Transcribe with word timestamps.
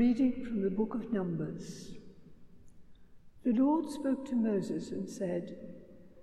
reading 0.00 0.42
from 0.46 0.62
the 0.62 0.70
book 0.70 0.94
of 0.94 1.12
Numbers. 1.12 1.90
The 3.44 3.52
Lord 3.52 3.86
spoke 3.90 4.26
to 4.30 4.34
Moses 4.34 4.92
and 4.92 5.06
said, 5.06 5.54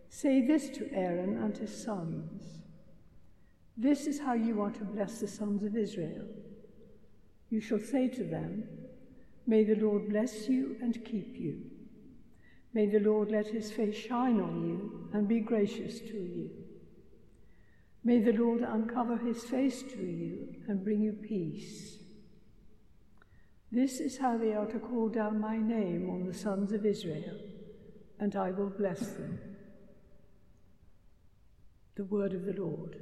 Say 0.10 0.42
this 0.48 0.70
to 0.70 0.92
Aaron 0.92 1.38
and 1.38 1.56
his 1.56 1.84
sons. 1.84 2.64
This 3.78 4.08
is 4.08 4.20
how 4.20 4.34
you 4.34 4.64
are 4.64 4.72
to 4.72 4.84
bless 4.84 5.20
the 5.20 5.28
sons 5.28 5.62
of 5.62 5.78
Israel. 5.78 6.26
You 7.52 7.62
shall 7.62 7.78
say 7.78 8.08
to 8.08 8.24
them, 8.24 8.64
May 9.46 9.64
the 9.64 9.76
Lord 9.76 10.10
bless 10.10 10.50
you 10.50 10.78
and 10.82 11.06
keep 11.06 11.38
you. 11.38 11.62
May 12.74 12.88
the 12.88 13.02
Lord 13.02 13.30
let 13.30 13.46
his 13.46 13.72
face 13.72 13.96
shine 13.96 14.42
on 14.42 14.68
you 14.68 15.08
and 15.14 15.28
be 15.28 15.40
gracious 15.40 16.00
to 16.00 16.18
you. 16.18 16.50
May 18.04 18.22
the 18.22 18.34
Lord 18.34 18.62
uncover 18.62 19.18
his 19.18 19.44
face 19.44 19.84
to 19.84 20.02
you 20.02 20.56
and 20.68 20.84
bring 20.84 21.04
you 21.04 21.14
peace. 21.14 22.00
This 23.72 24.00
is 24.00 24.18
how 24.18 24.38
they 24.38 24.54
are 24.54 24.66
to 24.66 24.80
call 24.80 25.10
down 25.10 25.42
my 25.42 25.58
name 25.58 26.10
on 26.10 26.26
the 26.26 26.34
sons 26.34 26.72
of 26.72 26.86
Israel, 26.86 27.38
and 28.20 28.36
I 28.36 28.52
will 28.52 28.70
bless 28.70 29.00
them. 29.00 29.40
The 31.96 32.06
word 32.06 32.34
of 32.34 32.46
the 32.46 32.54
Lord. 32.54 32.96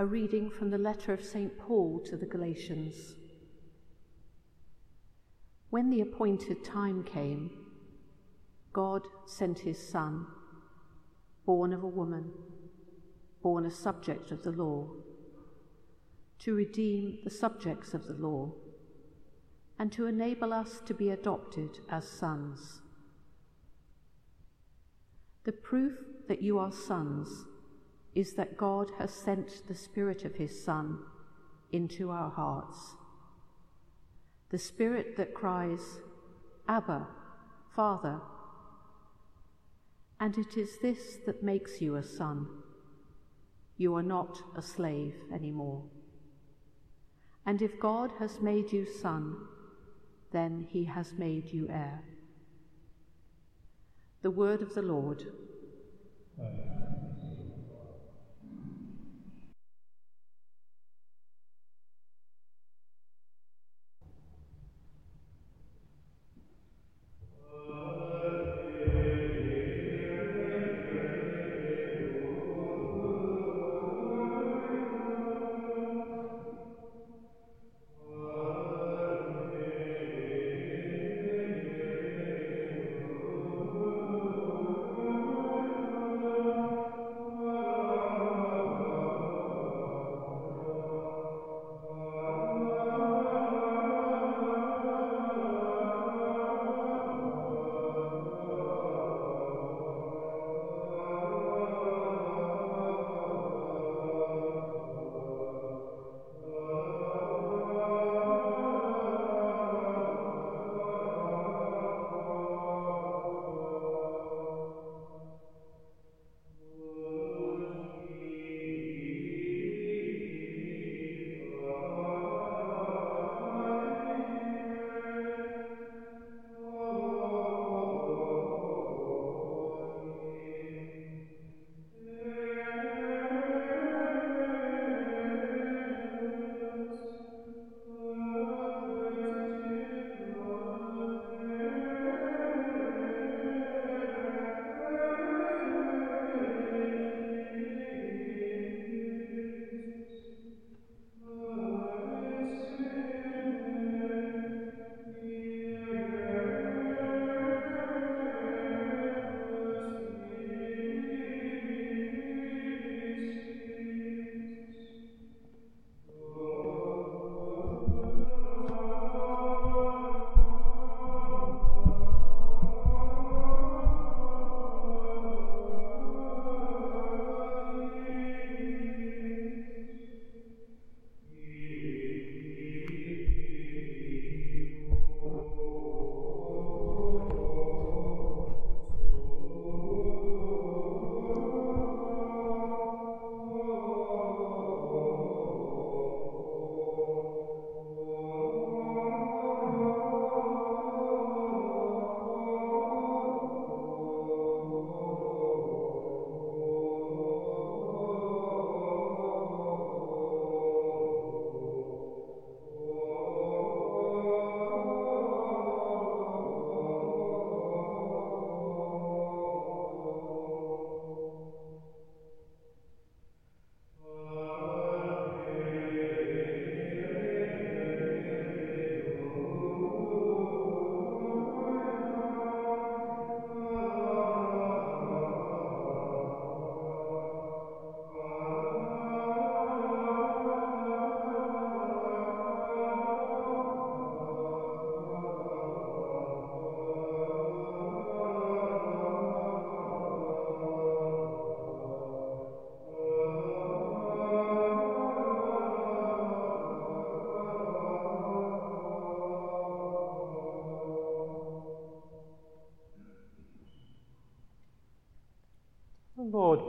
A 0.00 0.06
reading 0.06 0.48
from 0.48 0.70
the 0.70 0.78
letter 0.78 1.12
of 1.12 1.22
St. 1.22 1.58
Paul 1.58 2.00
to 2.06 2.16
the 2.16 2.24
Galatians. 2.24 3.16
When 5.68 5.90
the 5.90 6.00
appointed 6.00 6.64
time 6.64 7.04
came, 7.04 7.50
God 8.72 9.02
sent 9.26 9.58
his 9.58 9.78
Son, 9.78 10.26
born 11.44 11.74
of 11.74 11.82
a 11.82 11.86
woman, 11.86 12.32
born 13.42 13.66
a 13.66 13.70
subject 13.70 14.30
of 14.30 14.42
the 14.42 14.52
law. 14.52 14.88
to 16.38 16.54
redeem 16.54 17.18
the 17.22 17.28
subjects 17.28 17.92
of 17.92 18.06
the 18.06 18.14
law, 18.14 18.54
and 19.78 19.92
to 19.92 20.06
enable 20.06 20.54
us 20.54 20.80
to 20.86 20.94
be 20.94 21.10
adopted 21.10 21.80
as 21.90 22.08
sons. 22.08 22.80
The 25.44 25.52
proof 25.52 25.98
that 26.26 26.40
you 26.40 26.58
are 26.58 26.72
sons 26.72 27.44
is 28.14 28.34
that 28.34 28.56
God 28.56 28.90
has 28.98 29.12
sent 29.12 29.66
the 29.68 29.74
Spirit 29.74 30.24
of 30.24 30.34
His 30.34 30.64
Son 30.64 30.98
into 31.72 32.10
our 32.10 32.30
hearts. 32.30 32.96
The 34.50 34.58
Spirit 34.58 35.16
that 35.16 35.34
cries, 35.34 36.00
Abba, 36.68 37.06
Father. 37.74 38.20
And 40.18 40.36
it 40.36 40.56
is 40.56 40.78
this 40.82 41.18
that 41.26 41.42
makes 41.42 41.80
you 41.80 41.94
a 41.94 42.02
son. 42.02 42.46
You 43.76 43.94
are 43.94 44.02
not 44.02 44.42
a 44.56 44.60
slave 44.60 45.14
anymore. 45.32 45.84
And 47.46 47.62
if 47.62 47.80
God 47.80 48.10
has 48.18 48.40
made 48.40 48.72
you 48.72 48.86
son, 49.00 49.36
then 50.32 50.66
he 50.68 50.84
has 50.84 51.14
made 51.16 51.52
you 51.52 51.68
heir. 51.70 52.02
The 54.22 54.30
word 54.30 54.60
of 54.60 54.74
the 54.74 54.82
Lord. 54.82 55.24
Lord 56.36 56.69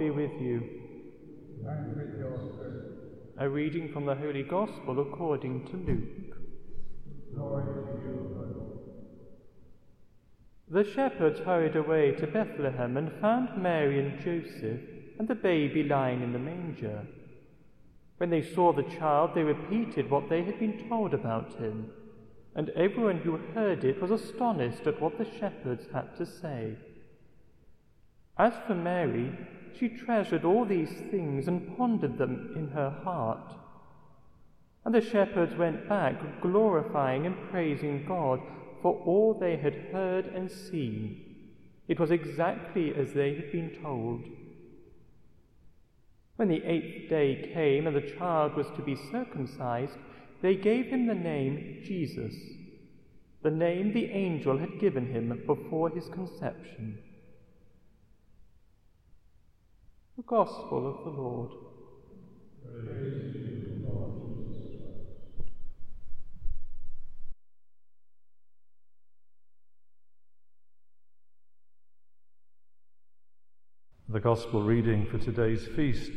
be 0.01 0.09
with 0.09 0.41
you. 0.41 0.63
And 1.63 1.95
with 1.95 2.17
your 2.17 2.35
spirit. 2.53 2.85
A 3.37 3.47
reading 3.47 3.93
from 3.93 4.07
the 4.07 4.15
Holy 4.15 4.41
Gospel 4.41 4.99
according 4.99 5.67
to 5.67 5.77
Luke. 5.77 6.37
Glory 7.35 7.63
to 7.63 7.91
you, 8.01 8.35
Lord. 8.35 8.79
The 10.69 10.91
shepherds 10.91 11.39
hurried 11.41 11.75
away 11.75 12.13
to 12.13 12.25
Bethlehem 12.25 12.97
and 12.97 13.11
found 13.21 13.61
Mary 13.61 13.99
and 13.99 14.19
Joseph 14.19 14.81
and 15.19 15.27
the 15.27 15.35
baby 15.35 15.83
lying 15.83 16.23
in 16.23 16.33
the 16.33 16.39
manger. 16.39 17.05
When 18.17 18.31
they 18.31 18.41
saw 18.41 18.73
the 18.73 18.97
child, 18.97 19.31
they 19.35 19.43
repeated 19.43 20.09
what 20.09 20.29
they 20.29 20.43
had 20.43 20.57
been 20.57 20.89
told 20.89 21.13
about 21.13 21.53
him, 21.59 21.91
and 22.55 22.69
everyone 22.69 23.17
who 23.19 23.37
heard 23.53 23.83
it 23.83 24.01
was 24.01 24.09
astonished 24.09 24.87
at 24.87 24.99
what 24.99 25.19
the 25.19 25.27
shepherds 25.39 25.85
had 25.93 26.17
to 26.17 26.25
say. 26.25 26.75
As 28.39 28.53
for 28.65 28.73
Mary, 28.73 29.31
she 29.77 29.89
treasured 29.89 30.45
all 30.45 30.65
these 30.65 30.91
things 31.11 31.47
and 31.47 31.77
pondered 31.77 32.17
them 32.17 32.53
in 32.55 32.69
her 32.69 32.89
heart. 32.89 33.55
And 34.85 34.93
the 34.93 35.01
shepherds 35.01 35.55
went 35.55 35.87
back, 35.87 36.41
glorifying 36.41 37.25
and 37.25 37.35
praising 37.49 38.05
God 38.05 38.41
for 38.81 38.93
all 39.05 39.33
they 39.33 39.57
had 39.57 39.75
heard 39.91 40.25
and 40.25 40.49
seen. 40.49 41.25
It 41.87 41.99
was 41.99 42.11
exactly 42.11 42.93
as 42.95 43.13
they 43.13 43.35
had 43.35 43.51
been 43.51 43.77
told. 43.81 44.23
When 46.37 46.47
the 46.47 46.63
eighth 46.63 47.09
day 47.09 47.51
came 47.53 47.85
and 47.85 47.95
the 47.95 48.15
child 48.17 48.55
was 48.55 48.67
to 48.75 48.81
be 48.81 48.97
circumcised, 49.11 49.93
they 50.41 50.55
gave 50.55 50.87
him 50.87 51.05
the 51.05 51.13
name 51.13 51.83
Jesus, 51.85 52.33
the 53.43 53.51
name 53.51 53.93
the 53.93 54.05
angel 54.05 54.57
had 54.57 54.79
given 54.79 55.11
him 55.11 55.43
before 55.45 55.89
his 55.89 56.07
conception. 56.09 56.97
The 60.21 60.27
Gospel 60.27 60.87
of 60.87 61.03
the 61.03 61.19
Lord. 61.19 61.49
The 74.09 74.19
Gospel 74.19 74.61
reading 74.61 75.07
for 75.07 75.17
today's 75.17 75.65
feast 75.75 76.11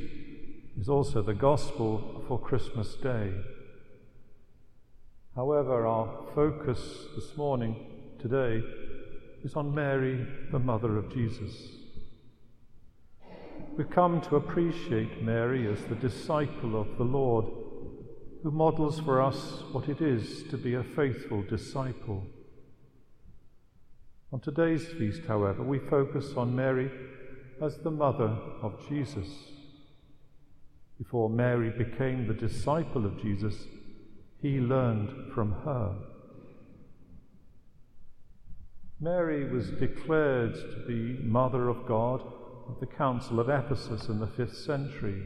is 0.79 0.90
also 0.90 1.23
the 1.23 1.33
Gospel 1.33 2.23
for 2.29 2.38
Christmas 2.38 2.97
Day. 2.97 3.33
However, 5.35 5.87
our 5.87 6.27
focus 6.35 7.07
this 7.17 7.35
morning, 7.38 7.75
today, 8.21 8.62
is 9.43 9.55
on 9.55 9.75
Mary, 9.75 10.27
the 10.53 10.59
mother 10.59 10.99
of 10.99 11.11
Jesus. 11.11 11.84
We've 13.77 13.91
come 13.91 14.21
to 14.21 14.37
appreciate 14.37 15.21
Mary 15.21 15.67
as 15.67 15.83
the 15.87 15.97
disciple 15.97 16.81
of 16.81 16.97
the 16.97 17.03
Lord, 17.03 17.47
who 18.45 18.53
models 18.53 19.01
for 19.01 19.21
us 19.21 19.65
what 19.73 19.89
it 19.89 20.01
is 20.01 20.45
to 20.51 20.57
be 20.57 20.75
a 20.75 20.85
faithful 20.85 21.43
disciple. 21.43 22.23
On 24.33 24.39
today's 24.39 24.87
feast, 24.87 25.23
however, 25.27 25.65
we 25.65 25.81
focus 25.81 26.35
on 26.37 26.55
Mary 26.55 26.89
as 27.61 27.79
the 27.79 27.91
mother 27.91 28.39
of 28.63 28.89
Jesus. 28.89 29.27
Before 30.97 31.29
Mary 31.29 31.71
became 31.71 32.29
the 32.29 32.35
disciple 32.35 33.05
of 33.05 33.21
Jesus, 33.21 33.57
he 34.41 34.61
learned 34.61 35.33
from 35.35 35.51
her. 35.65 35.97
Mary 39.01 39.51
was 39.51 39.71
declared 39.71 40.55
to 40.55 40.85
be 40.87 41.21
Mother 41.25 41.69
of 41.69 41.85
God 41.89 42.23
at 42.70 42.81
the 42.81 42.87
Council 42.87 43.40
of 43.40 43.48
Ephesus 43.48 44.09
in 44.09 44.18
the 44.18 44.27
fifth 44.27 44.57
century. 44.57 45.22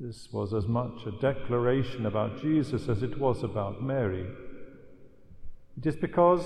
This 0.00 0.28
was 0.32 0.52
as 0.52 0.66
much 0.66 1.06
a 1.06 1.12
declaration 1.12 2.06
about 2.06 2.40
Jesus 2.40 2.88
as 2.88 3.02
it 3.02 3.18
was 3.18 3.42
about 3.42 3.82
Mary. 3.82 4.26
It 5.78 5.86
is 5.86 5.96
because 5.96 6.44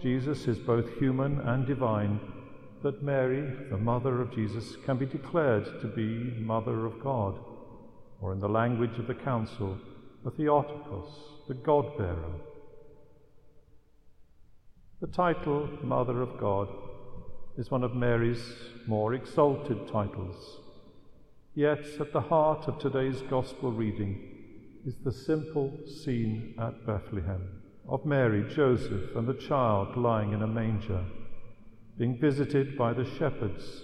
Jesus 0.00 0.46
is 0.46 0.58
both 0.58 0.98
human 0.98 1.40
and 1.40 1.66
divine 1.66 2.20
that 2.82 3.02
Mary, 3.02 3.52
the 3.70 3.76
mother 3.76 4.20
of 4.20 4.32
Jesus, 4.32 4.76
can 4.84 4.96
be 4.96 5.06
declared 5.06 5.64
to 5.80 5.88
be 5.88 6.34
Mother 6.38 6.86
of 6.86 7.00
God, 7.02 7.38
or 8.20 8.32
in 8.32 8.38
the 8.38 8.48
language 8.48 8.98
of 8.98 9.08
the 9.08 9.14
Council, 9.14 9.76
the 10.24 10.30
Theotokos, 10.30 11.08
the 11.48 11.54
God 11.54 11.98
bearer. 11.98 12.34
The 15.00 15.08
title 15.08 15.68
Mother 15.82 16.22
of 16.22 16.38
God 16.38 16.68
is 17.56 17.70
one 17.70 17.82
of 17.82 17.94
Mary's 17.94 18.54
more 18.86 19.14
exalted 19.14 19.88
titles. 19.88 20.60
Yet 21.54 21.84
at 22.00 22.12
the 22.12 22.20
heart 22.20 22.68
of 22.68 22.78
today's 22.78 23.22
Gospel 23.22 23.72
reading 23.72 24.20
is 24.84 24.94
the 25.02 25.12
simple 25.12 25.72
scene 25.86 26.54
at 26.60 26.86
Bethlehem 26.86 27.62
of 27.88 28.04
Mary, 28.04 28.44
Joseph, 28.54 29.16
and 29.16 29.26
the 29.26 29.34
child 29.34 29.96
lying 29.96 30.32
in 30.32 30.42
a 30.42 30.46
manger 30.46 31.04
being 31.98 32.18
visited 32.20 32.76
by 32.76 32.92
the 32.92 33.04
shepherds 33.18 33.82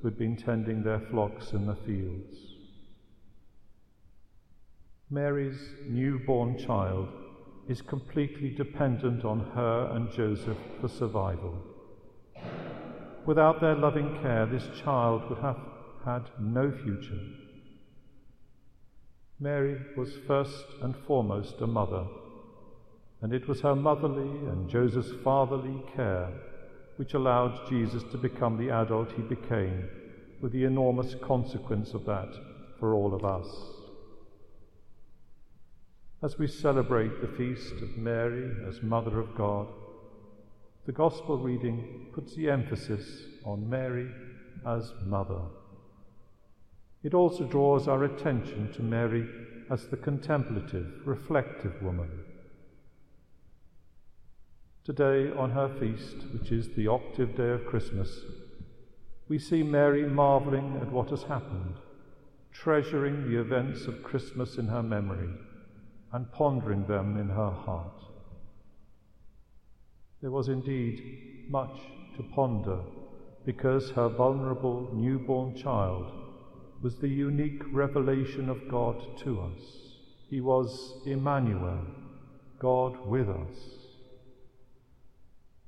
who 0.00 0.08
had 0.08 0.18
been 0.18 0.36
tending 0.36 0.82
their 0.82 0.98
flocks 0.98 1.52
in 1.52 1.66
the 1.66 1.76
fields. 1.76 2.36
Mary's 5.10 5.60
newborn 5.86 6.58
child 6.58 7.08
is 7.68 7.82
completely 7.82 8.50
dependent 8.50 9.24
on 9.24 9.38
her 9.54 9.92
and 9.94 10.10
Joseph 10.10 10.58
for 10.80 10.88
survival. 10.88 11.71
Without 13.26 13.60
their 13.60 13.74
loving 13.74 14.18
care, 14.20 14.46
this 14.46 14.68
child 14.82 15.28
would 15.28 15.38
have 15.38 15.58
had 16.04 16.22
no 16.40 16.70
future. 16.70 17.20
Mary 19.38 19.80
was 19.96 20.16
first 20.26 20.64
and 20.82 20.94
foremost 21.06 21.60
a 21.60 21.66
mother, 21.66 22.06
and 23.20 23.32
it 23.32 23.46
was 23.48 23.60
her 23.60 23.76
motherly 23.76 24.46
and 24.48 24.68
Joseph's 24.68 25.12
fatherly 25.22 25.82
care 25.94 26.30
which 26.96 27.14
allowed 27.14 27.68
Jesus 27.68 28.02
to 28.12 28.18
become 28.18 28.56
the 28.56 28.70
adult 28.70 29.10
he 29.12 29.22
became, 29.22 29.88
with 30.40 30.52
the 30.52 30.64
enormous 30.64 31.14
consequence 31.22 31.94
of 31.94 32.04
that 32.04 32.28
for 32.78 32.94
all 32.94 33.14
of 33.14 33.24
us. 33.24 33.46
As 36.22 36.38
we 36.38 36.46
celebrate 36.46 37.20
the 37.20 37.36
feast 37.36 37.74
of 37.82 37.96
Mary 37.96 38.52
as 38.68 38.82
Mother 38.82 39.18
of 39.18 39.34
God, 39.34 39.66
the 40.86 40.92
Gospel 40.92 41.38
reading 41.38 42.06
puts 42.12 42.34
the 42.34 42.50
emphasis 42.50 43.22
on 43.44 43.68
Mary 43.68 44.10
as 44.66 44.92
Mother. 45.04 45.42
It 47.02 47.14
also 47.14 47.44
draws 47.44 47.88
our 47.88 48.04
attention 48.04 48.72
to 48.74 48.82
Mary 48.82 49.28
as 49.70 49.86
the 49.86 49.96
contemplative, 49.96 51.06
reflective 51.06 51.80
woman 51.82 52.10
Today, 54.84 55.30
on 55.30 55.52
her 55.52 55.68
feast, 55.78 56.26
which 56.32 56.50
is 56.50 56.70
the 56.70 56.88
octave 56.88 57.36
day 57.36 57.50
of 57.50 57.66
Christmas, 57.66 58.18
we 59.28 59.38
see 59.38 59.62
Mary 59.62 60.08
marvelling 60.08 60.76
at 60.82 60.90
what 60.90 61.10
has 61.10 61.22
happened, 61.22 61.76
treasuring 62.50 63.30
the 63.30 63.38
events 63.38 63.86
of 63.86 64.02
Christmas 64.02 64.58
in 64.58 64.66
her 64.66 64.82
memory, 64.82 65.28
and 66.10 66.32
pondering 66.32 66.84
them 66.88 67.16
in 67.16 67.28
her 67.28 67.52
heart. 67.52 68.02
There 70.22 70.30
was 70.30 70.48
indeed 70.48 71.46
much 71.50 71.76
to 72.16 72.22
ponder 72.22 72.78
because 73.44 73.90
her 73.90 74.08
vulnerable 74.08 74.88
newborn 74.94 75.56
child 75.56 76.12
was 76.80 76.96
the 76.96 77.08
unique 77.08 77.62
revelation 77.72 78.48
of 78.48 78.68
God 78.68 79.18
to 79.24 79.40
us. 79.40 79.60
He 80.30 80.40
was 80.40 81.02
Emmanuel, 81.06 81.84
God 82.60 83.04
with 83.04 83.28
us. 83.28 83.56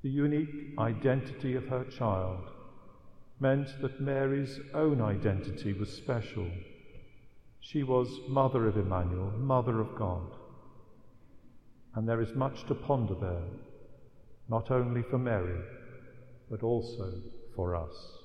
The 0.01 0.09
unique 0.09 0.79
identity 0.79 1.55
of 1.55 1.67
her 1.67 1.83
child 1.83 2.49
meant 3.41 3.67
that 3.81 3.99
Mary's 3.99 4.57
own 4.73 5.01
identity 5.01 5.73
was 5.73 5.91
special. 5.91 6.49
She 7.59 7.83
was 7.83 8.07
Mother 8.29 8.67
of 8.67 8.77
Emmanuel, 8.77 9.31
Mother 9.37 9.81
of 9.81 9.95
God. 9.97 10.31
And 11.93 12.07
there 12.07 12.21
is 12.21 12.33
much 12.35 12.65
to 12.67 12.75
ponder 12.75 13.15
there, 13.15 13.43
not 14.47 14.71
only 14.71 15.01
for 15.03 15.17
Mary, 15.17 15.63
but 16.49 16.63
also 16.63 17.21
for 17.55 17.75
us. 17.75 18.19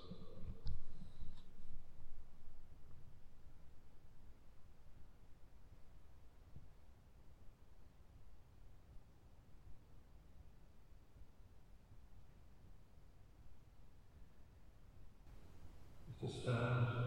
to 16.20 16.28
stand 16.28 16.99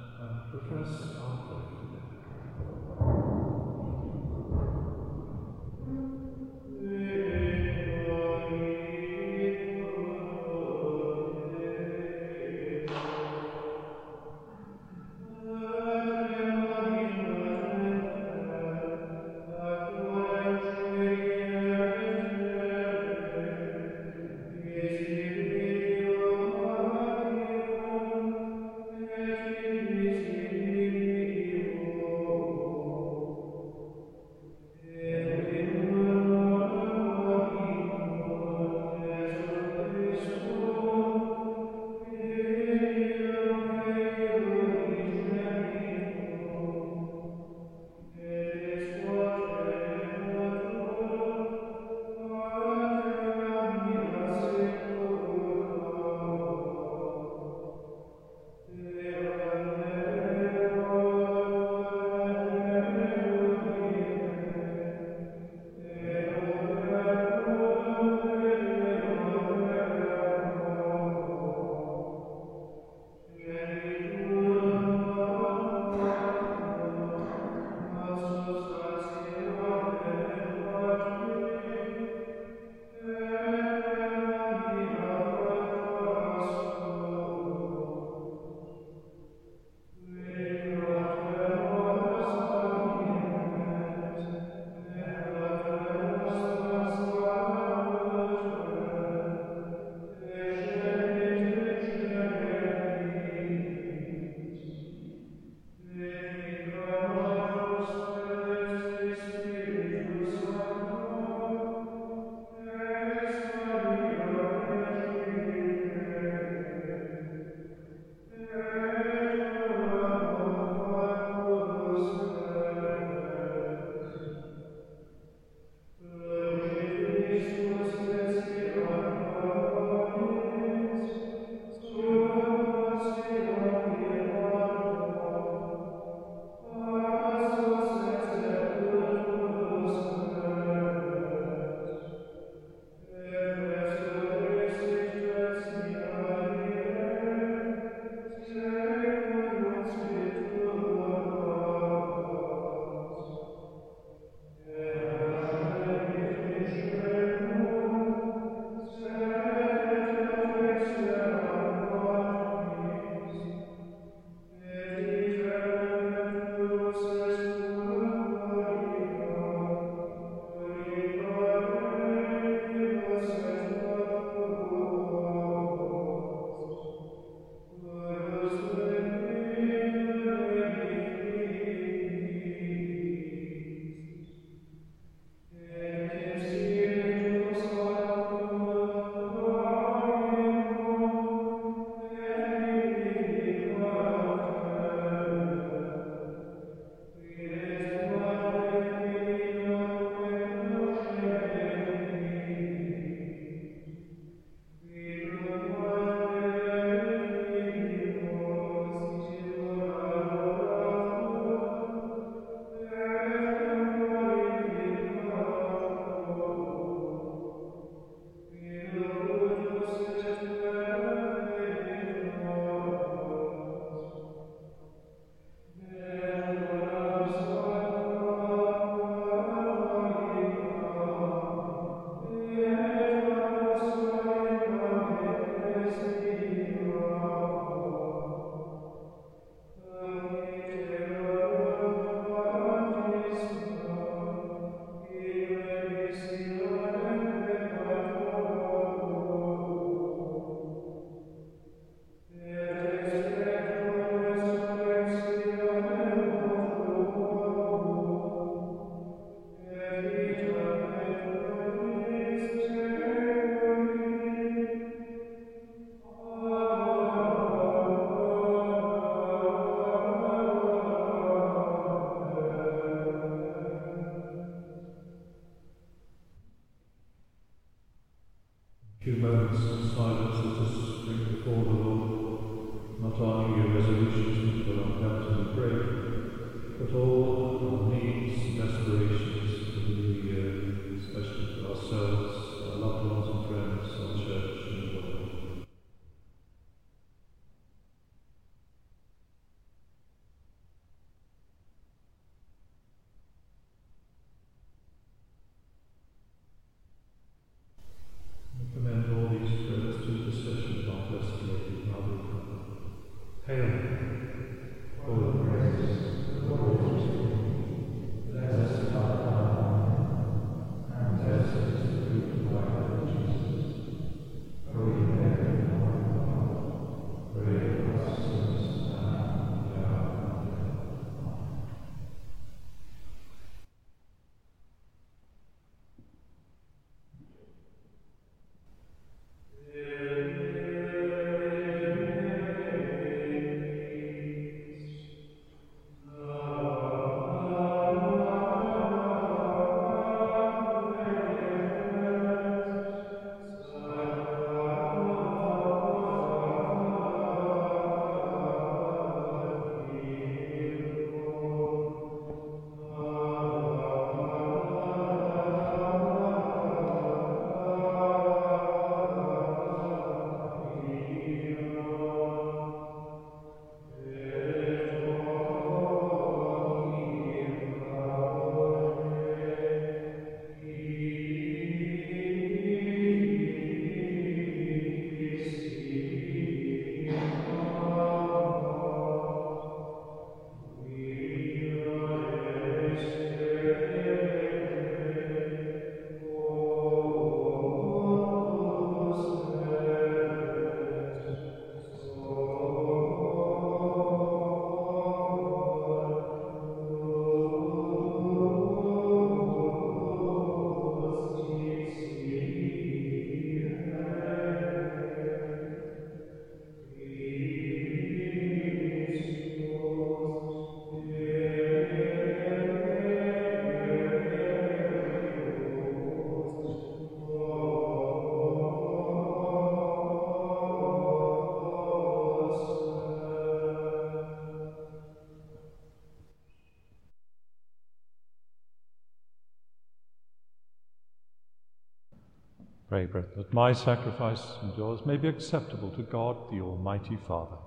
Pray, 442.93 443.05
brethren, 443.05 443.33
that 443.37 443.51
my 443.51 443.73
sacrifice 443.73 444.43
and 444.61 444.71
yours 444.77 445.03
may 445.03 445.17
be 445.17 445.27
acceptable 445.27 445.89
to 445.89 446.03
God 446.03 446.37
the 446.51 446.61
Almighty 446.61 447.17
Father. 447.27 447.57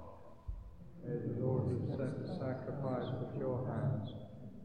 May 1.04 1.14
the 1.14 1.44
Lord 1.44 1.64
accept 1.82 2.22
the 2.24 2.28
sacrifice 2.28 3.08
of 3.08 3.36
your 3.36 3.66
hands 3.66 4.12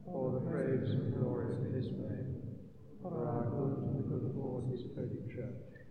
for 0.05 0.31
the 0.33 0.39
praise 0.41 0.91
and 0.91 1.15
glory 1.15 1.55
of 1.55 1.73
his 1.73 1.87
name, 1.87 2.43
for 3.01 3.27
our 3.27 3.45
good 3.49 3.77
and 3.79 3.97
the 3.97 4.07
good 4.07 4.29
of 4.29 4.37
all 4.37 4.63
his 4.71 4.83
holy 4.95 5.35
church. 5.35 5.81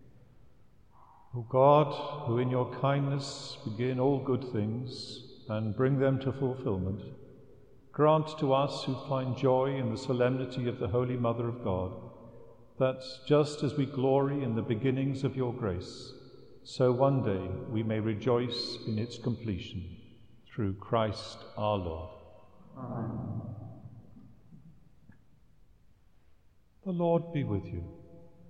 O 1.35 1.45
God, 1.49 2.29
who 2.29 2.39
in 2.39 2.49
your 2.49 2.73
kindness 2.81 3.59
begin 3.65 3.99
all 3.99 4.21
good 4.21 4.53
things 4.53 5.25
and 5.49 5.77
bring 5.77 5.99
them 5.99 6.21
to 6.21 6.33
fulfillment, 6.33 7.03
grant 7.91 8.39
to 8.39 8.53
us 8.53 8.85
who 8.85 8.95
find 9.09 9.37
joy 9.37 9.75
in 9.75 9.91
the 9.91 9.99
solemnity 9.99 10.69
of 10.69 10.79
the 10.79 10.87
Holy 10.87 11.17
Mother 11.17 11.49
of 11.49 11.65
God, 11.65 12.10
that 12.81 13.01
just 13.27 13.63
as 13.63 13.75
we 13.75 13.87
glory 13.87 14.43
in 14.43 14.57
the 14.57 14.63
beginnings 14.63 15.23
of 15.23 15.37
your 15.37 15.53
grace, 15.53 16.13
so 16.65 16.91
one 16.91 17.23
day 17.23 17.47
we 17.71 17.83
may 17.83 18.01
rejoice 18.01 18.79
in 18.89 18.99
its 18.99 19.19
completion. 19.19 19.97
Through 20.53 20.75
Christ 20.75 21.39
our 21.57 21.77
Lord. 21.77 22.11
Amen. 22.77 23.41
The 26.85 26.93
Lord 26.93 27.33
be 27.33 27.45
with 27.45 27.65
you. 27.67 27.85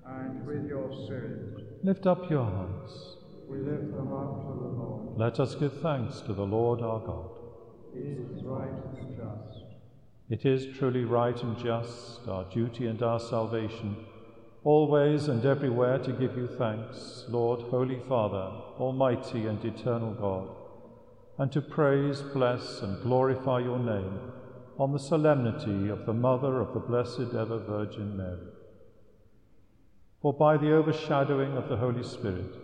And 0.06 0.46
with 0.46 0.66
your 0.66 0.90
spirit, 1.04 1.84
Lift 1.84 2.06
up 2.06 2.30
your 2.30 2.44
hearts. 2.44 3.16
we 3.48 3.58
lift 3.58 3.92
them 3.94 4.12
up 4.12 4.40
to 4.42 4.46
the 4.60 4.68
Lord. 4.80 5.18
Let 5.18 5.40
us 5.40 5.54
give 5.56 5.80
thanks 5.80 6.20
to 6.22 6.32
the 6.32 6.46
Lord 6.46 6.80
our 6.82 7.00
God. 7.00 7.30
It 7.94 8.18
is 8.32 8.42
right 8.44 8.70
and 8.98 9.16
just. 9.16 9.64
It 10.30 10.46
is 10.46 10.76
truly 10.78 11.04
right 11.04 11.40
and 11.42 11.58
just, 11.58 12.26
our 12.28 12.44
duty 12.44 12.86
and 12.86 13.02
our 13.02 13.18
salvation, 13.20 13.96
always 14.62 15.28
and 15.28 15.44
everywhere 15.46 15.98
to 15.98 16.12
give 16.12 16.36
you 16.36 16.46
thanks, 16.46 17.24
Lord, 17.28 17.60
Holy 17.62 17.98
Father, 18.08 18.52
Almighty 18.78 19.46
and 19.46 19.64
eternal 19.64 20.12
God, 20.12 20.48
and 21.38 21.50
to 21.52 21.62
praise, 21.62 22.20
bless, 22.20 22.82
and 22.82 23.02
glorify 23.02 23.60
your 23.60 23.78
name 23.78 24.20
on 24.78 24.92
the 24.92 24.98
solemnity 24.98 25.88
of 25.88 26.04
the 26.04 26.12
Mother 26.12 26.60
of 26.60 26.74
the 26.74 26.80
Blessed 26.80 27.34
Ever 27.34 27.58
Virgin 27.58 28.16
Mary. 28.16 28.48
For 30.20 30.34
by 30.34 30.58
the 30.58 30.72
overshadowing 30.72 31.56
of 31.56 31.70
the 31.70 31.76
Holy 31.76 32.02
Spirit, 32.02 32.54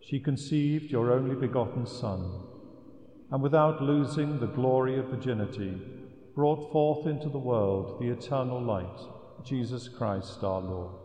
she 0.00 0.20
conceived 0.20 0.92
your 0.92 1.12
only 1.12 1.34
begotten 1.34 1.86
Son, 1.86 2.42
and 3.32 3.42
without 3.42 3.82
losing 3.82 4.38
the 4.38 4.46
glory 4.46 4.98
of 4.98 5.06
virginity, 5.06 5.80
brought 6.36 6.70
forth 6.70 7.06
into 7.06 7.28
the 7.28 7.38
world 7.38 8.00
the 8.00 8.10
eternal 8.10 8.62
light, 8.62 9.00
Jesus 9.44 9.88
Christ 9.88 10.44
our 10.44 10.60
Lord. 10.60 11.03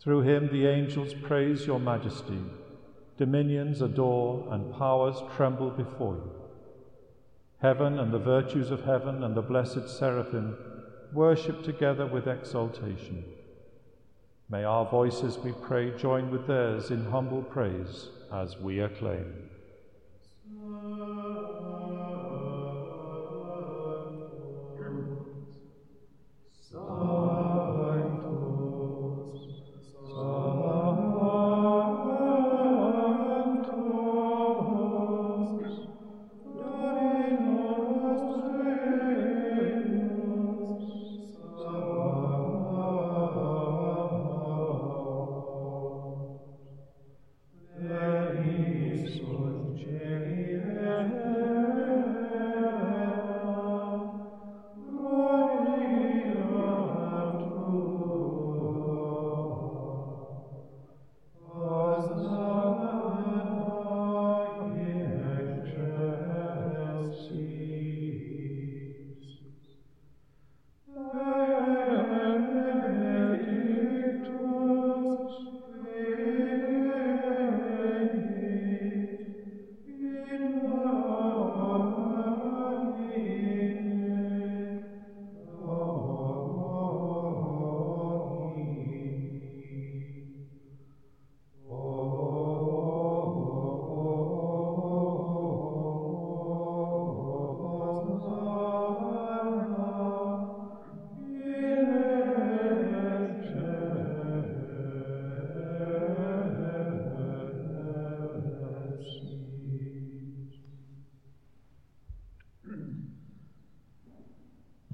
Through 0.00 0.22
him 0.22 0.48
the 0.52 0.66
angels 0.66 1.12
praise 1.12 1.66
your 1.66 1.80
majesty, 1.80 2.40
dominions 3.16 3.82
adore, 3.82 4.46
and 4.52 4.72
powers 4.74 5.16
tremble 5.36 5.70
before 5.70 6.14
you. 6.14 6.32
Heaven 7.60 7.98
and 7.98 8.12
the 8.12 8.20
virtues 8.20 8.70
of 8.70 8.84
heaven 8.84 9.24
and 9.24 9.34
the 9.34 9.42
blessed 9.42 9.88
seraphim 9.88 10.56
worship 11.12 11.64
together 11.64 12.06
with 12.06 12.28
exultation. 12.28 13.24
May 14.48 14.64
our 14.64 14.88
voices, 14.88 15.36
we 15.38 15.52
pray, 15.52 15.90
join 15.98 16.30
with 16.30 16.46
theirs 16.46 16.90
in 16.90 17.10
humble 17.10 17.42
praise 17.42 18.08
as 18.32 18.56
we 18.58 18.80
acclaim. 18.80 19.50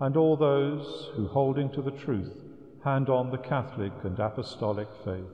and 0.00 0.16
all 0.16 0.36
those 0.36 1.10
who, 1.14 1.28
holding 1.28 1.70
to 1.70 1.82
the 1.82 1.90
truth, 1.90 2.32
hand 2.84 3.08
on 3.08 3.30
the 3.30 3.38
Catholic 3.38 3.92
and 4.02 4.18
Apostolic 4.18 4.88
faith. 5.04 5.24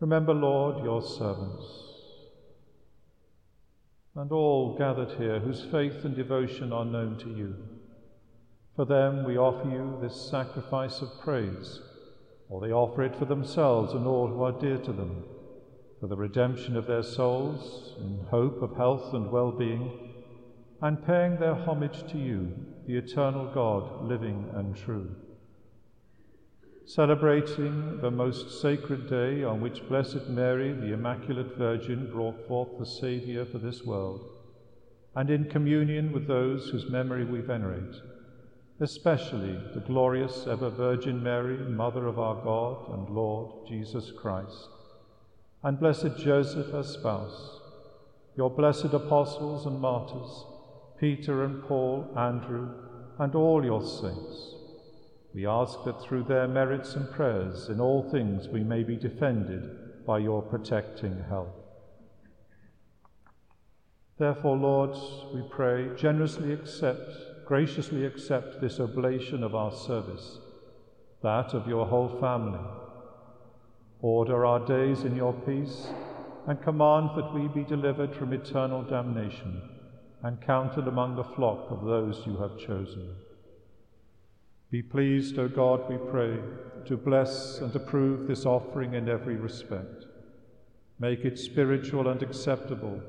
Remember, 0.00 0.32
Lord, 0.34 0.84
your 0.84 1.02
servants, 1.02 1.64
and 4.14 4.30
all 4.30 4.76
gathered 4.78 5.18
here 5.18 5.40
whose 5.40 5.64
faith 5.64 6.04
and 6.04 6.14
devotion 6.14 6.72
are 6.72 6.84
known 6.84 7.18
to 7.18 7.28
you. 7.28 7.56
For 8.74 8.84
them 8.84 9.24
we 9.24 9.36
offer 9.36 9.68
you 9.68 9.98
this 10.00 10.30
sacrifice 10.30 11.00
of 11.00 11.20
praise, 11.20 11.80
or 12.48 12.60
they 12.60 12.72
offer 12.72 13.02
it 13.02 13.16
for 13.16 13.24
themselves 13.24 13.92
and 13.94 14.06
all 14.06 14.28
who 14.28 14.42
are 14.42 14.52
dear 14.52 14.78
to 14.78 14.92
them, 14.92 15.24
for 16.00 16.06
the 16.06 16.16
redemption 16.16 16.76
of 16.76 16.86
their 16.86 17.02
souls, 17.02 17.94
in 17.98 18.26
hope 18.30 18.62
of 18.62 18.76
health 18.76 19.12
and 19.12 19.30
well 19.30 19.50
being 19.50 20.05
and 20.82 21.06
paying 21.06 21.36
their 21.36 21.54
homage 21.54 22.10
to 22.10 22.18
you, 22.18 22.52
the 22.86 22.96
eternal 22.96 23.46
God, 23.52 24.04
living 24.04 24.50
and 24.54 24.76
true. 24.76 25.14
Celebrating 26.84 27.98
the 28.00 28.10
most 28.10 28.60
sacred 28.60 29.08
day 29.08 29.42
on 29.42 29.60
which 29.60 29.88
Blessed 29.88 30.28
Mary, 30.28 30.72
the 30.72 30.92
Immaculate 30.92 31.56
Virgin, 31.56 32.10
brought 32.12 32.46
forth 32.46 32.78
the 32.78 32.86
Saviour 32.86 33.44
for 33.44 33.58
this 33.58 33.84
world, 33.84 34.30
and 35.16 35.30
in 35.30 35.46
communion 35.46 36.12
with 36.12 36.28
those 36.28 36.68
whose 36.68 36.90
memory 36.90 37.24
we 37.24 37.40
venerate, 37.40 37.96
especially 38.80 39.58
the 39.74 39.80
glorious 39.80 40.46
ever 40.46 40.68
Virgin 40.68 41.20
Mary, 41.22 41.56
Mother 41.56 42.06
of 42.06 42.18
our 42.18 42.40
God 42.44 42.90
and 42.92 43.08
Lord 43.08 43.66
Jesus 43.66 44.12
Christ, 44.12 44.68
and 45.64 45.80
blessed 45.80 46.18
Joseph, 46.18 46.70
her 46.70 46.84
spouse, 46.84 47.60
your 48.36 48.50
blessed 48.50 48.92
apostles 48.92 49.64
and 49.66 49.80
martyrs, 49.80 50.44
Peter 50.98 51.44
and 51.44 51.62
Paul, 51.64 52.10
Andrew, 52.16 52.70
and 53.18 53.34
all 53.34 53.64
your 53.64 53.82
saints. 53.82 54.54
We 55.34 55.46
ask 55.46 55.84
that 55.84 56.00
through 56.00 56.24
their 56.24 56.48
merits 56.48 56.94
and 56.94 57.10
prayers 57.10 57.68
in 57.68 57.80
all 57.80 58.08
things 58.10 58.48
we 58.48 58.64
may 58.64 58.82
be 58.82 58.96
defended 58.96 60.06
by 60.06 60.18
your 60.18 60.40
protecting 60.40 61.22
help. 61.28 61.62
Therefore, 64.18 64.56
Lord, 64.56 64.96
we 65.34 65.42
pray, 65.50 65.90
generously 65.94 66.54
accept, 66.54 67.10
graciously 67.44 68.06
accept 68.06 68.62
this 68.62 68.80
oblation 68.80 69.44
of 69.44 69.54
our 69.54 69.72
service, 69.72 70.38
that 71.22 71.52
of 71.52 71.68
your 71.68 71.84
whole 71.84 72.18
family. 72.18 72.66
Order 74.00 74.46
our 74.46 74.60
days 74.60 75.02
in 75.02 75.14
your 75.14 75.34
peace 75.34 75.88
and 76.46 76.62
command 76.62 77.10
that 77.16 77.34
we 77.34 77.48
be 77.48 77.64
delivered 77.64 78.14
from 78.14 78.32
eternal 78.32 78.82
damnation 78.82 79.75
and 80.26 80.40
counted 80.40 80.88
among 80.88 81.14
the 81.14 81.22
flock 81.22 81.70
of 81.70 81.84
those 81.84 82.26
you 82.26 82.36
have 82.36 82.58
chosen. 82.58 83.14
Be 84.72 84.82
pleased, 84.82 85.38
O 85.38 85.46
God, 85.46 85.88
we 85.88 85.98
pray, 86.10 86.36
to 86.86 86.96
bless 86.96 87.58
and 87.58 87.74
approve 87.76 88.26
this 88.26 88.44
offering 88.44 88.94
in 88.94 89.08
every 89.08 89.36
respect. 89.36 90.06
Make 90.98 91.24
it 91.24 91.38
spiritual 91.38 92.08
and 92.08 92.20
acceptable, 92.24 93.00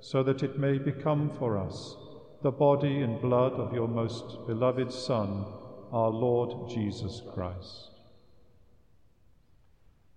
so 0.00 0.22
that 0.24 0.42
it 0.42 0.58
may 0.58 0.76
become 0.76 1.30
for 1.38 1.56
us 1.56 1.96
the 2.42 2.50
body 2.50 3.00
and 3.00 3.22
blood 3.22 3.54
of 3.54 3.72
your 3.72 3.88
most 3.88 4.46
beloved 4.46 4.92
Son, 4.92 5.46
our 5.90 6.10
Lord 6.10 6.68
Jesus 6.68 7.22
Christ. 7.32 7.92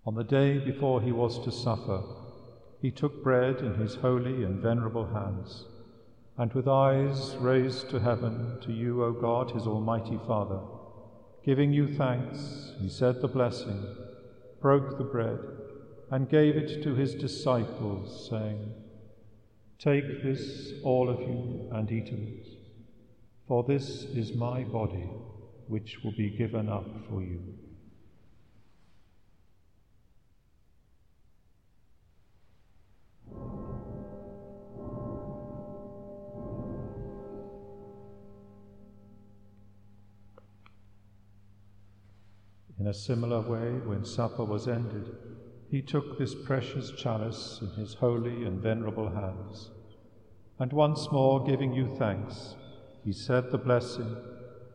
On 0.05 0.15
the 0.15 0.25
day 0.25 0.57
before 0.57 1.01
he 1.01 1.13
was 1.13 1.39
to 1.45 1.51
suffer, 1.51 2.03
he 2.81 2.91
took 2.91 3.23
bread 3.23 3.59
in 3.59 3.75
his 3.75 3.95
holy 3.95 4.43
and 4.43 4.59
venerable 4.59 5.05
hands 5.13 5.63
and 6.41 6.51
with 6.53 6.67
eyes 6.67 7.35
raised 7.35 7.91
to 7.91 7.99
heaven, 7.99 8.57
to 8.63 8.71
you, 8.71 9.03
O 9.03 9.11
God, 9.11 9.51
his 9.51 9.67
Almighty 9.67 10.19
Father, 10.25 10.59
giving 11.45 11.71
you 11.71 11.93
thanks, 11.95 12.73
he 12.79 12.89
said 12.89 13.21
the 13.21 13.27
blessing, 13.27 13.85
broke 14.59 14.97
the 14.97 15.03
bread, 15.03 15.37
and 16.09 16.31
gave 16.31 16.55
it 16.57 16.81
to 16.81 16.95
his 16.95 17.13
disciples, 17.13 18.27
saying, 18.27 18.73
Take 19.77 20.23
this, 20.23 20.71
all 20.83 21.11
of 21.11 21.19
you, 21.19 21.69
and 21.73 21.91
eat 21.91 22.11
of 22.11 22.17
it, 22.17 22.47
for 23.47 23.63
this 23.63 24.05
is 24.05 24.33
my 24.33 24.63
body, 24.63 25.11
which 25.67 25.99
will 26.03 26.15
be 26.17 26.31
given 26.31 26.69
up 26.69 26.87
for 27.07 27.21
you. 27.21 27.53
In 42.81 42.87
a 42.87 42.93
similar 42.95 43.41
way, 43.41 43.73
when 43.85 44.03
supper 44.03 44.43
was 44.43 44.67
ended, 44.67 45.15
he 45.69 45.83
took 45.83 46.17
this 46.17 46.33
precious 46.33 46.89
chalice 46.89 47.59
in 47.61 47.69
his 47.79 47.93
holy 47.93 48.43
and 48.43 48.59
venerable 48.59 49.07
hands, 49.07 49.69
and 50.57 50.73
once 50.73 51.11
more 51.11 51.45
giving 51.45 51.75
you 51.75 51.95
thanks, 51.99 52.55
he 53.05 53.13
said 53.13 53.51
the 53.51 53.59
blessing 53.59 54.15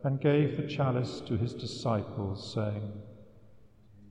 and 0.05 0.21
gave 0.21 0.55
the 0.55 0.73
chalice 0.73 1.19
to 1.27 1.35
his 1.35 1.53
disciples, 1.53 2.53
saying, 2.53 2.93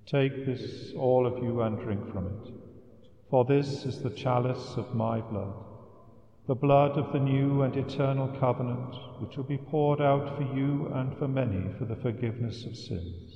Take 0.05 0.44
this, 0.44 0.92
all 0.92 1.26
of 1.26 1.42
you, 1.42 1.62
and 1.62 1.78
drink 1.78 2.12
from 2.12 2.26
it, 2.26 2.53
for 3.30 3.47
this 3.47 3.86
is 3.86 4.03
the 4.03 4.11
chalice 4.11 4.74
of 4.76 4.94
my 4.94 5.22
blood, 5.22 5.55
the 6.47 6.55
blood 6.55 6.99
of 6.99 7.14
the 7.14 7.18
new 7.18 7.62
and 7.62 7.74
eternal 7.74 8.28
covenant, 8.38 8.94
which 9.22 9.38
will 9.38 9.44
be 9.44 9.57
poured 9.57 10.03
out 10.03 10.36
for 10.36 10.42
you 10.55 10.92
and 10.92 11.16
for 11.16 11.28
many 11.28 11.72
for 11.78 11.86
the 11.86 11.97
forgiveness 11.97 12.66
of 12.66 12.76
sins. 12.76 13.36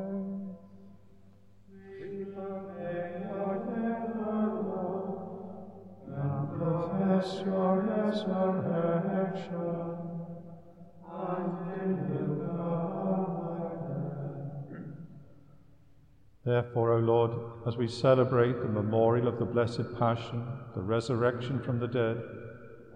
Therefore, 16.51 16.91
O 16.91 16.99
Lord, 16.99 17.31
as 17.65 17.77
we 17.77 17.87
celebrate 17.87 18.59
the 18.59 18.67
memorial 18.67 19.29
of 19.29 19.39
the 19.39 19.45
Blessed 19.45 19.97
Passion, 19.97 20.45
the 20.75 20.81
resurrection 20.81 21.61
from 21.61 21.79
the 21.79 21.87
dead, 21.87 22.21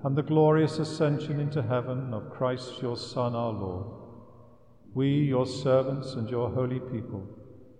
and 0.03 0.13
the 0.13 0.23
glorious 0.23 0.77
ascension 0.77 1.39
into 1.39 1.61
heaven 1.61 2.13
of 2.13 2.29
Christ 2.31 2.81
your 2.81 2.97
Son, 2.97 3.33
our 3.33 3.53
Lord, 3.53 3.85
we, 4.93 5.07
your 5.07 5.45
servants 5.45 6.15
and 6.15 6.29
your 6.29 6.49
holy 6.49 6.81
people, 6.81 7.25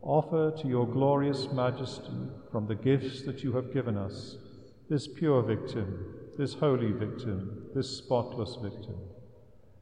offer 0.02 0.54
to 0.62 0.68
your 0.70 0.88
glorious 0.88 1.52
majesty 1.52 2.30
from 2.54 2.68
the 2.68 2.76
gifts 2.76 3.24
that 3.24 3.44
you 3.44 3.52
have 3.52 3.74
given 3.74 3.98
us 3.98 4.38
this 4.90 5.10
pure 5.10 5.42
victim, 5.42 6.16
this 6.38 6.54
holy 6.54 6.94
victim, 6.94 7.68
this 7.76 7.98
spotless 7.98 8.56
victim, 8.62 8.96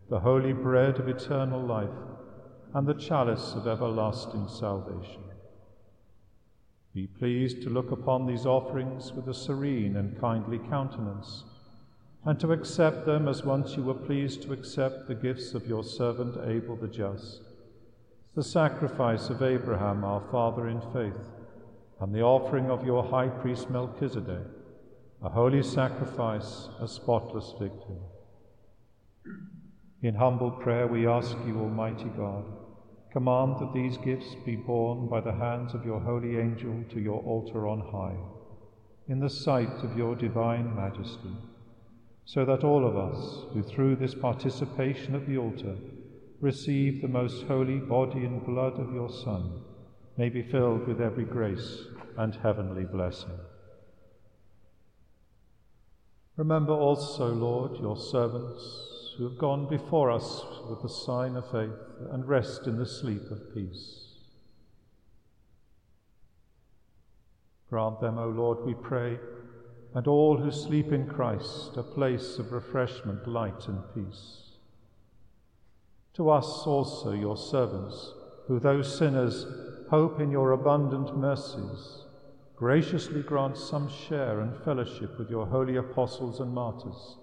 the 0.09 0.21
holy 0.21 0.53
bread 0.53 0.97
of 0.97 1.07
eternal 1.07 1.61
life, 1.61 1.99
and 2.73 2.87
the 2.87 2.95
chalice 2.95 3.53
of 3.53 3.67
everlasting 3.67 4.47
salvation. 4.47 5.21
Be 6.93 7.07
pleased 7.07 7.63
to 7.63 7.71
look 7.71 7.91
upon 7.91 8.27
these 8.27 8.45
offerings 8.45 9.13
with 9.13 9.27
a 9.27 9.33
serene 9.33 9.95
and 9.95 10.19
kindly 10.19 10.59
countenance, 10.59 11.43
and 12.23 12.39
to 12.39 12.51
accept 12.51 13.07
them 13.07 13.27
as 13.27 13.43
once 13.43 13.75
you 13.75 13.81
were 13.81 13.95
pleased 13.95 14.43
to 14.43 14.53
accept 14.53 15.07
the 15.07 15.15
gifts 15.15 15.55
of 15.55 15.65
your 15.65 15.83
servant 15.83 16.37
Abel 16.47 16.75
the 16.75 16.87
just, 16.87 17.41
the 18.35 18.43
sacrifice 18.43 19.29
of 19.29 19.41
Abraham 19.41 20.03
our 20.03 20.21
father 20.31 20.67
in 20.67 20.81
faith, 20.93 21.31
and 21.99 22.13
the 22.13 22.21
offering 22.21 22.69
of 22.69 22.85
your 22.85 23.03
high 23.03 23.29
priest 23.29 23.71
Melchizedek, 23.71 24.45
a 25.23 25.29
holy 25.29 25.63
sacrifice, 25.63 26.69
a 26.79 26.87
spotless 26.87 27.53
victim. 27.59 27.97
In 30.03 30.13
humble 30.13 30.51
prayer, 30.51 30.85
we 30.85 31.07
ask 31.07 31.35
you, 31.47 31.59
Almighty 31.59 32.11
God, 32.15 32.43
command 33.13 33.55
that 33.59 33.71
these 33.73 33.95
gifts 33.97 34.35
be 34.43 34.55
borne 34.55 35.07
by 35.07 35.21
the 35.21 35.31
hands 35.31 35.75
of 35.75 35.85
your 35.85 35.99
holy 35.99 36.39
angel 36.39 36.83
to 36.89 36.99
your 36.99 37.21
altar 37.21 37.67
on 37.67 37.79
high, 37.79 38.17
in 39.07 39.19
the 39.19 39.29
sight 39.29 39.83
of 39.83 39.95
your 39.95 40.15
divine 40.15 40.75
majesty, 40.75 41.37
so 42.25 42.43
that 42.43 42.63
all 42.63 42.87
of 42.87 42.97
us 42.97 43.45
who 43.53 43.61
through 43.61 43.95
this 43.95 44.15
participation 44.15 45.13
at 45.13 45.27
the 45.27 45.37
altar 45.37 45.75
receive 46.41 47.01
the 47.01 47.07
most 47.07 47.43
holy 47.43 47.77
body 47.77 48.25
and 48.25 48.43
blood 48.45 48.79
of 48.79 48.91
your 48.91 49.09
Son 49.09 49.61
may 50.17 50.29
be 50.29 50.41
filled 50.41 50.87
with 50.87 50.99
every 50.99 51.23
grace 51.23 51.85
and 52.17 52.35
heavenly 52.35 52.83
blessing. 52.83 53.37
Remember 56.35 56.73
also, 56.73 57.27
Lord, 57.27 57.79
your 57.79 57.95
servants 57.95 58.92
who 59.17 59.23
have 59.23 59.37
gone 59.37 59.67
before 59.67 60.09
us 60.09 60.43
with 60.69 60.81
the 60.81 60.89
sign 60.89 61.35
of 61.35 61.49
faith 61.51 61.71
and 62.11 62.27
rest 62.27 62.67
in 62.67 62.77
the 62.77 62.85
sleep 62.85 63.29
of 63.31 63.53
peace. 63.53 64.09
Grant 67.69 67.99
them, 67.99 68.17
O 68.17 68.27
Lord, 68.27 68.65
we 68.65 68.73
pray, 68.73 69.17
and 69.95 70.07
all 70.07 70.37
who 70.37 70.51
sleep 70.51 70.91
in 70.91 71.07
Christ 71.07 71.77
a 71.77 71.83
place 71.83 72.37
of 72.37 72.51
refreshment, 72.51 73.27
light, 73.27 73.67
and 73.67 73.83
peace. 73.93 74.41
To 76.15 76.29
us 76.29 76.63
also, 76.65 77.11
your 77.11 77.37
servants, 77.37 78.13
who, 78.47 78.59
though 78.59 78.81
sinners, 78.81 79.45
hope 79.89 80.19
in 80.19 80.31
your 80.31 80.51
abundant 80.51 81.17
mercies, 81.17 82.03
graciously 82.55 83.21
grant 83.21 83.57
some 83.57 83.89
share 83.89 84.41
and 84.41 84.55
fellowship 84.63 85.17
with 85.17 85.29
your 85.29 85.45
holy 85.45 85.75
apostles 85.75 86.39
and 86.39 86.53
martyrs 86.53 87.17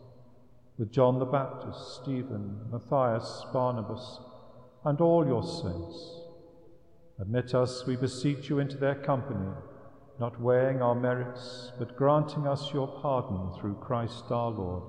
with 0.81 0.91
John 0.91 1.18
the 1.18 1.26
Baptist, 1.26 2.01
Stephen, 2.03 2.59
Matthias, 2.72 3.45
Barnabas, 3.53 4.18
and 4.87 4.99
all 5.03 5.26
your 5.26 5.43
saints. 5.43 6.22
Admit 7.20 7.55
us, 7.55 7.85
we 7.87 7.97
beseech 7.97 8.49
you, 8.49 8.61
into 8.61 8.78
their 8.78 8.95
company, 8.95 9.51
not 10.18 10.41
weighing 10.41 10.81
our 10.81 10.95
merits, 10.95 11.70
but 11.78 11.99
granting 11.99 12.47
us 12.47 12.72
your 12.72 12.89
pardon 13.03 13.53
through 13.61 13.74
Christ 13.74 14.24
our 14.31 14.51
Lord, 14.51 14.83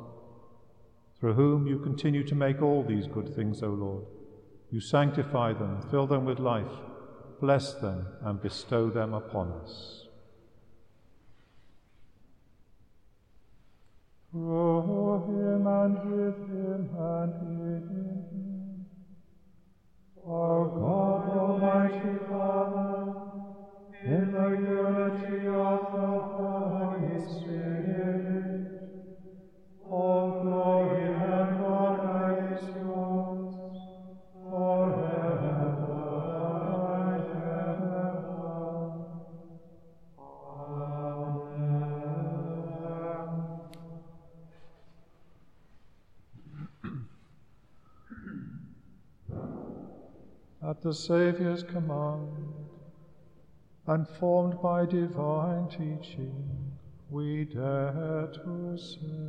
through 1.19 1.33
whom 1.33 1.67
you 1.67 1.77
continue 1.79 2.25
to 2.25 2.35
make 2.35 2.61
all 2.61 2.83
these 2.83 3.07
good 3.07 3.35
things, 3.35 3.61
O 3.61 3.67
Lord. 3.67 4.05
You 4.71 4.79
sanctify 4.79 5.51
them, 5.51 5.81
fill 5.91 6.07
them 6.07 6.23
with 6.23 6.39
life, 6.39 6.71
bless 7.41 7.73
them, 7.73 8.07
and 8.21 8.41
bestow 8.41 8.89
them 8.89 9.13
upon 9.13 9.51
us. 9.61 10.00
The 50.91 50.95
Saviour's 50.95 51.63
command, 51.63 52.27
and 53.87 54.05
formed 54.19 54.61
by 54.61 54.85
divine 54.85 55.65
teaching, 55.69 56.69
we 57.09 57.45
dare 57.45 58.27
to 58.33 58.77
say, 58.77 59.20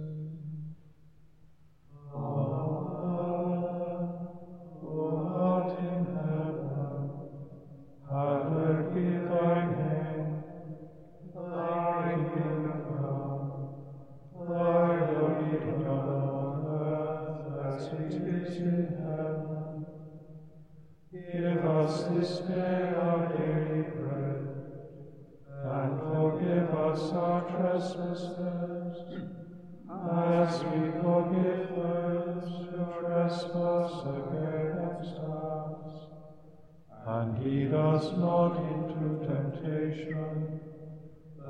lead 37.72 37.94
us 37.94 38.04
not 38.18 38.56
into 38.56 39.26
temptation, 39.26 40.60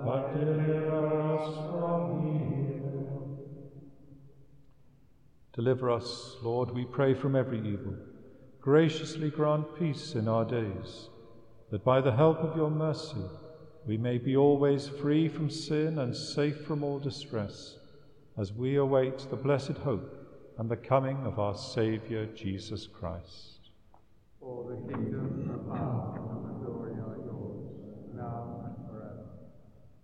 but 0.05 0.33
deliver 0.35 1.37
us 1.37 1.55
from 1.71 2.77
evil. 2.77 3.39
Deliver 5.53 5.91
us, 5.91 6.37
Lord, 6.43 6.71
we 6.71 6.85
pray, 6.85 7.15
from 7.15 7.37
every 7.37 7.59
evil. 7.59 7.95
Graciously 8.61 9.31
grant 9.31 9.79
peace 9.79 10.15
in 10.15 10.29
our 10.29 10.45
days, 10.45 11.09
that 11.71 11.85
by 11.85 12.01
the 12.01 12.13
help 12.13 12.39
of 12.39 12.57
your 12.57 12.71
mercy 12.71 13.25
we 13.87 13.97
may 13.97 14.19
be 14.19 14.37
always 14.37 14.89
free 14.89 15.29
from 15.29 15.51
sin 15.51 15.99
and 15.99 16.15
safe 16.17 16.65
from 16.65 16.85
all 16.85 17.01
distress, 17.01 17.77
as 18.39 18.53
we 18.53 18.77
await 18.77 19.19
the 19.31 19.37
blessed 19.37 19.79
hope 19.79 20.15
and 20.59 20.71
the 20.71 20.77
coming 20.77 21.17
of 21.27 21.41
our 21.41 21.57
Saviour 21.57 22.27
Jesus 22.27 22.87
Christ. 22.87 23.59
For 24.39 24.65
the 24.71 24.93
kingdom, 24.93 25.49
the 25.53 25.59
power, 25.73 26.19
and 26.19 26.45
the 26.45 26.65
glory 26.65 26.93
are 26.93 27.17
yours, 27.25 27.71
now 28.15 28.65
and 28.65 28.75
forever. 28.89 29.27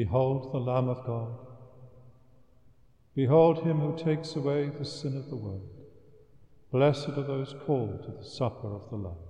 Behold 0.00 0.50
the 0.54 0.58
Lamb 0.58 0.88
of 0.88 1.04
God. 1.04 1.28
Behold 3.14 3.64
him 3.64 3.80
who 3.80 3.98
takes 3.98 4.34
away 4.34 4.70
the 4.70 4.82
sin 4.82 5.14
of 5.14 5.28
the 5.28 5.36
world. 5.36 5.68
Blessed 6.72 7.10
are 7.18 7.22
those 7.22 7.54
called 7.66 8.04
to 8.04 8.10
the 8.12 8.24
supper 8.24 8.74
of 8.76 8.88
the 8.88 8.96
Lamb. 8.96 9.29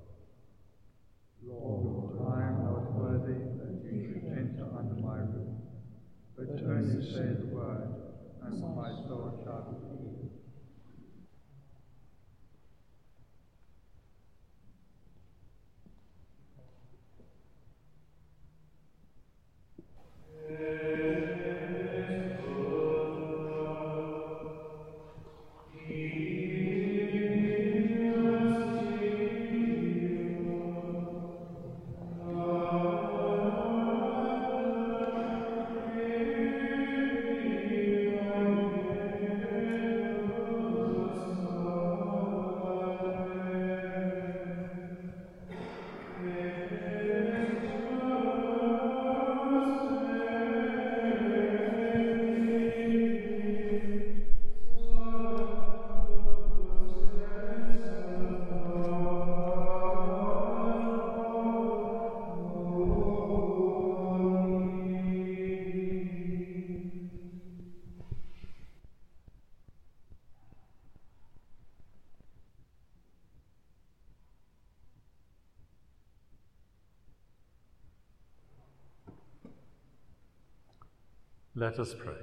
Let 81.61 81.79
us 81.79 81.95
pray. 81.95 82.15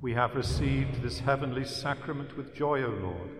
We 0.00 0.12
have 0.14 0.34
received 0.34 1.02
this 1.02 1.20
heavenly 1.20 1.64
sacrament 1.64 2.36
with 2.36 2.52
joy, 2.52 2.82
O 2.82 2.88
Lord. 2.88 3.30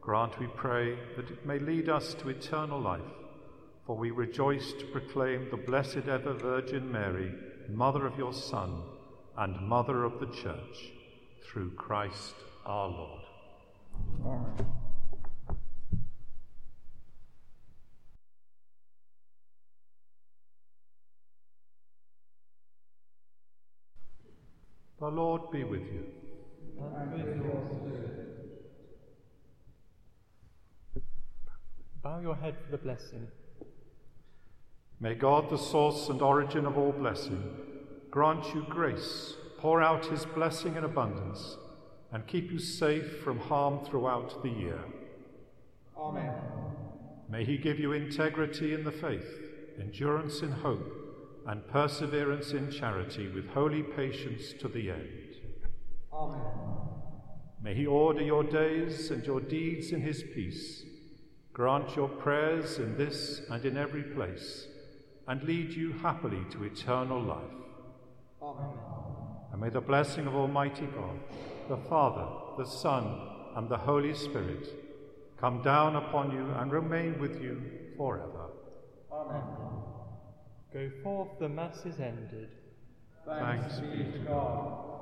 Grant, 0.00 0.38
we 0.38 0.46
pray, 0.46 0.96
that 1.16 1.28
it 1.28 1.44
may 1.44 1.58
lead 1.58 1.88
us 1.88 2.14
to 2.14 2.28
eternal 2.28 2.80
life, 2.80 3.00
for 3.84 3.96
we 3.96 4.12
rejoice 4.12 4.72
to 4.74 4.86
proclaim 4.92 5.48
the 5.50 5.56
blessed 5.56 6.06
ever 6.06 6.32
Virgin 6.32 6.92
Mary, 6.92 7.34
Mother 7.68 8.06
of 8.06 8.16
your 8.16 8.32
Son 8.32 8.80
and 9.36 9.60
Mother 9.68 10.04
of 10.04 10.20
the 10.20 10.26
Church, 10.26 10.92
through 11.42 11.72
Christ 11.72 12.36
our 12.64 12.86
Lord. 12.86 13.22
Amen. 14.24 14.66
The 24.98 25.08
Lord 25.46 25.52
be 25.52 25.64
with 25.64 25.82
you. 25.92 26.04
Bow 32.02 32.20
your 32.20 32.34
head 32.36 32.56
for 32.64 32.70
the 32.70 32.78
blessing. 32.78 33.28
May 34.98 35.14
God, 35.14 35.50
the 35.50 35.58
source 35.58 36.08
and 36.08 36.22
origin 36.22 36.66
of 36.66 36.76
all 36.78 36.92
blessing, 36.92 37.42
grant 38.10 38.54
you 38.54 38.64
grace, 38.68 39.34
pour 39.58 39.82
out 39.82 40.06
his 40.06 40.24
blessing 40.24 40.76
in 40.76 40.84
abundance, 40.84 41.56
and 42.12 42.26
keep 42.26 42.50
you 42.50 42.58
safe 42.58 43.20
from 43.22 43.38
harm 43.38 43.84
throughout 43.84 44.42
the 44.42 44.50
year. 44.50 44.80
Amen. 45.96 46.32
May 47.28 47.44
he 47.44 47.58
give 47.58 47.78
you 47.78 47.92
integrity 47.92 48.72
in 48.74 48.84
the 48.84 48.92
faith, 48.92 49.28
endurance 49.78 50.40
in 50.40 50.50
hope, 50.50 50.92
and 51.46 51.66
perseverance 51.68 52.52
in 52.52 52.70
charity 52.70 53.28
with 53.28 53.48
holy 53.50 53.82
patience 53.82 54.52
to 54.60 54.68
the 54.68 54.90
end. 54.90 55.25
Amen. 56.16 56.40
May 57.62 57.74
he 57.74 57.86
order 57.86 58.22
your 58.22 58.44
days 58.44 59.10
and 59.10 59.24
your 59.26 59.40
deeds 59.40 59.92
in 59.92 60.00
his 60.00 60.22
peace, 60.22 60.84
grant 61.52 61.94
your 61.94 62.08
prayers 62.08 62.78
in 62.78 62.96
this 62.96 63.42
and 63.50 63.64
in 63.64 63.76
every 63.76 64.02
place, 64.02 64.66
and 65.28 65.42
lead 65.42 65.72
you 65.72 65.92
happily 65.92 66.42
to 66.52 66.64
eternal 66.64 67.20
life. 67.20 67.44
Amen. 68.40 68.78
And 69.52 69.60
may 69.60 69.68
the 69.68 69.80
blessing 69.80 70.26
of 70.26 70.34
Almighty 70.34 70.86
God, 70.86 71.18
the 71.68 71.76
Father, 71.88 72.26
the 72.56 72.68
Son, 72.68 73.20
and 73.56 73.68
the 73.68 73.76
Holy 73.76 74.14
Spirit 74.14 74.68
come 75.38 75.62
down 75.62 75.96
upon 75.96 76.30
you 76.30 76.50
and 76.58 76.72
remain 76.72 77.18
with 77.18 77.42
you 77.42 77.62
forever. 77.96 78.50
Amen. 79.12 79.42
Go 80.72 80.90
forth, 81.02 81.38
the 81.40 81.48
Mass 81.48 81.84
is 81.84 81.98
ended. 82.00 82.48
Thanks 83.26 83.80
be 83.80 84.12
to 84.12 84.18
God. 84.26 84.95